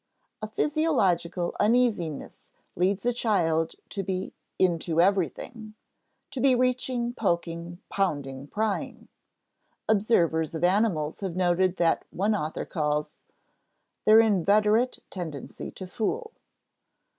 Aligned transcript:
A 0.41 0.47
physiological 0.47 1.55
uneasiness 1.59 2.49
leads 2.75 3.05
a 3.05 3.13
child 3.13 3.75
to 3.89 4.01
be 4.01 4.33
"into 4.57 4.99
everything," 4.99 5.75
to 6.31 6.41
be 6.41 6.55
reaching, 6.55 7.13
poking, 7.13 7.77
pounding, 7.87 8.47
prying. 8.47 9.09
Observers 9.87 10.55
of 10.55 10.63
animals 10.63 11.19
have 11.19 11.35
noted 11.35 11.77
what 11.79 12.03
one 12.09 12.33
author 12.33 12.65
calls 12.65 13.21
"their 14.05 14.19
inveterate 14.19 14.97
tendency 15.11 15.69
to 15.69 15.85
fool." 15.85 16.31